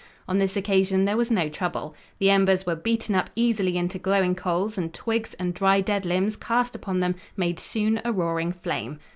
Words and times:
On 0.27 0.39
this 0.39 0.57
occasion 0.57 1.05
there 1.05 1.15
was 1.15 1.29
no 1.29 1.47
trouble. 1.47 1.93
The 2.17 2.31
embers 2.31 2.65
were 2.65 2.75
beaten 2.75 3.13
up 3.13 3.29
easily 3.35 3.77
into 3.77 3.99
glowing 3.99 4.33
coals 4.33 4.75
and 4.75 4.91
twigs 4.91 5.35
and 5.35 5.53
dry 5.53 5.79
dead 5.79 6.07
limbs 6.07 6.35
cast 6.35 6.73
upon 6.73 7.01
them 7.01 7.13
made 7.37 7.59
soon 7.59 8.01
a 8.03 8.11
roaring 8.11 8.51
flame. 8.51 8.97